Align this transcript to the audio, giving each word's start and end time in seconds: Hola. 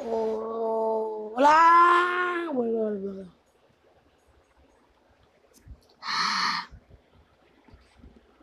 Hola. 0.00 1.58